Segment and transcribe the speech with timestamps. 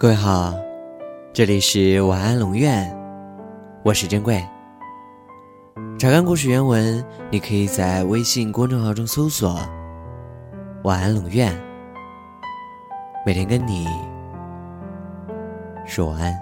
[0.00, 0.54] 各位好，
[1.30, 2.90] 这里是晚安龙院，
[3.82, 4.42] 我是珍贵。
[5.98, 9.60] 查看故事原文，你可以在微信公众号中搜索
[10.84, 11.54] “晚安龙院”，
[13.26, 13.86] 每天跟你
[15.84, 16.34] 说晚安。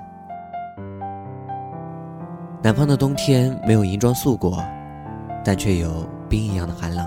[2.63, 4.65] 南方的冬天没有银装素裹，
[5.45, 7.05] 但却有冰一样的寒冷。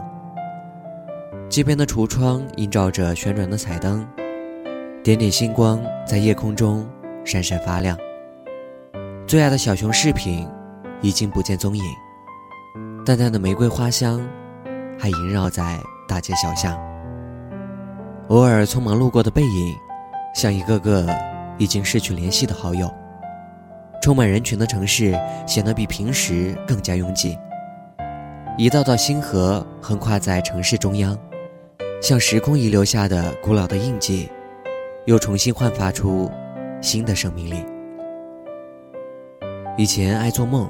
[1.48, 4.06] 街边的橱窗映照着旋转的彩灯。
[5.04, 6.88] 点点星光在夜空中
[7.26, 7.98] 闪闪发亮。
[9.26, 10.48] 最爱的小熊饰品
[11.02, 11.84] 已经不见踪影，
[13.04, 14.22] 淡淡的玫瑰花香
[15.00, 16.80] 还萦绕在大街小巷。
[18.28, 19.76] 偶尔匆忙路过的背影，
[20.36, 21.08] 像一个个
[21.58, 22.88] 已经失去联系的好友。
[24.04, 27.36] 充满人群的城市显得比平时更加拥挤。
[28.56, 31.18] 一道道星河横跨在城市中央，
[32.04, 34.30] 像时空遗留下的古老的印记。
[35.06, 36.30] 又重新焕发出
[36.80, 37.66] 新的生命力。
[39.78, 40.70] 以前爱做梦，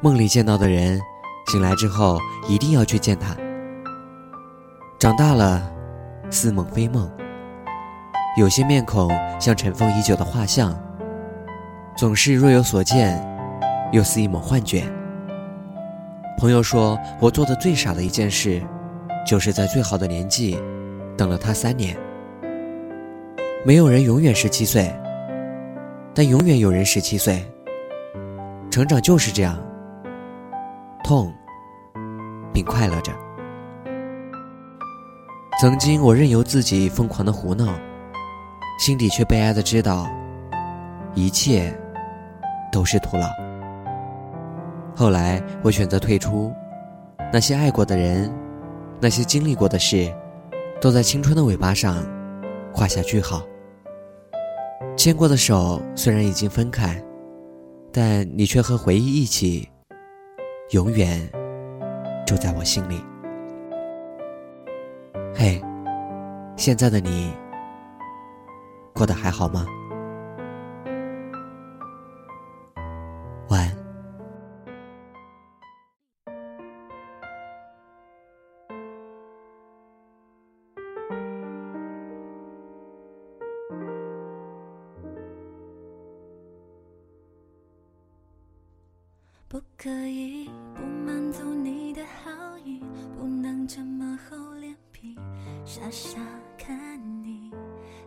[0.00, 1.00] 梦里见到的人，
[1.48, 3.36] 醒来之后一定要去见他。
[4.98, 5.68] 长大了，
[6.30, 7.10] 似梦非梦。
[8.38, 10.78] 有些面孔像尘封已久的画像，
[11.96, 13.20] 总是若有所见，
[13.92, 14.84] 又似一抹幻觉。
[16.38, 18.62] 朋友说我做的最傻的一件事，
[19.26, 20.60] 就是在最好的年纪，
[21.16, 21.96] 等了他三年。
[23.66, 24.94] 没有人永远十七岁，
[26.14, 27.44] 但永远有人十七岁。
[28.70, 29.58] 成长就是这样，
[31.02, 31.34] 痛，
[32.52, 33.12] 并快乐着。
[35.60, 37.74] 曾经我任由自己疯狂的胡闹，
[38.78, 40.06] 心底却悲哀的知道，
[41.16, 41.76] 一切
[42.70, 43.26] 都是徒劳。
[44.94, 46.52] 后来我选择退出，
[47.32, 48.32] 那些爱过的人，
[49.00, 50.08] 那些经历过的事，
[50.80, 51.96] 都在青春的尾巴上
[52.72, 53.42] 画下句号。
[54.96, 57.02] 牵过的手虽然已经分开，
[57.92, 59.68] 但你却和回忆一起，
[60.70, 61.20] 永远
[62.26, 63.02] 住在我心里。
[65.34, 65.62] 嘿，
[66.56, 67.32] 现在的你
[68.92, 69.66] 过得还好吗？
[89.48, 92.80] 不可以不满足你的好意，
[93.16, 95.16] 不能这么厚脸皮，
[95.64, 96.18] 傻傻
[96.58, 97.52] 看你，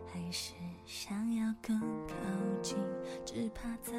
[0.06, 0.52] 还是
[0.84, 2.14] 想要更靠
[2.60, 2.76] 近，
[3.24, 3.94] 只怕再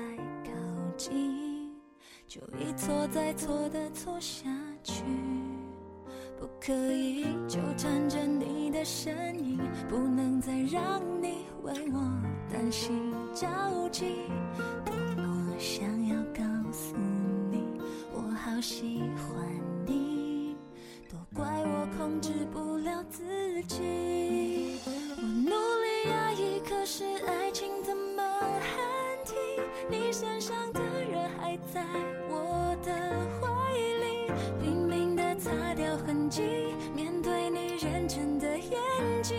[0.46, 0.52] 靠
[0.96, 1.74] 近
[2.28, 4.48] 就一错再错的错下
[4.84, 5.04] 去。
[6.40, 9.60] 不可以纠缠着你的身影，
[9.90, 12.00] 不能再让你为我
[12.54, 14.06] 担心着急，
[14.86, 16.01] 多么想。
[18.62, 19.44] 喜欢
[19.88, 20.56] 你，
[21.10, 23.24] 都怪我控制不了自
[23.64, 24.80] 己。
[24.86, 28.78] 我努力压抑，可是爱情怎么喊
[29.26, 29.36] 停？
[29.90, 31.84] 你身上的人还在
[32.30, 32.92] 我的
[33.42, 36.44] 怀里，拼命的擦掉痕迹，
[36.96, 38.80] 面对你认真的眼
[39.24, 39.38] 睛，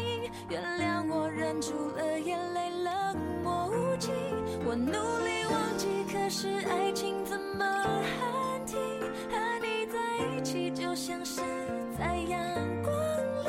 [0.51, 4.13] 原谅我忍住了眼泪，冷漠无情。
[4.67, 7.65] 我努力忘记，可是爱情怎么
[10.75, 11.41] 就像是
[11.99, 12.39] 在阳
[12.83, 12.93] 光
[13.45, 13.49] 里，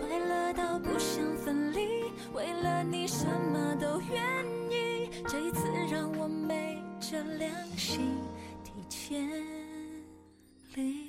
[0.00, 2.04] 快乐到不想分离。
[2.32, 4.22] 为了你，什么都愿
[4.70, 5.10] 意。
[5.28, 8.16] 这一次让我昧着良心
[8.62, 9.28] 提前
[10.74, 11.05] 离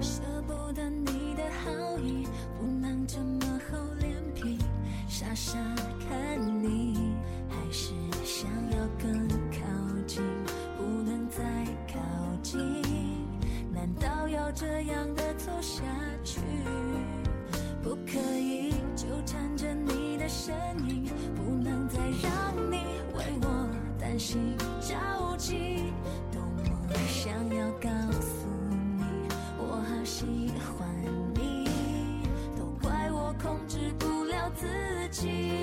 [0.00, 2.26] 舍不得你的好意，
[2.58, 4.58] 不能这么厚脸皮
[5.08, 5.58] 傻傻
[6.08, 7.14] 看你，
[7.48, 7.92] 还是
[8.24, 9.58] 想要更靠
[10.06, 10.22] 近，
[10.76, 11.42] 不能再
[11.92, 12.00] 靠
[12.42, 12.58] 近，
[13.72, 15.82] 难道要这样的走下
[16.24, 16.40] 去？
[17.82, 20.54] 不可以纠缠着你的身
[20.88, 22.76] 影，不能再让你
[23.14, 23.68] 为我
[23.98, 25.92] 担心着急，
[26.30, 27.70] 多么想要
[34.62, 34.68] 自
[35.10, 35.61] 己。